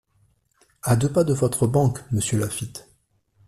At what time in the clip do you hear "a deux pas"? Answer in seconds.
0.81-1.23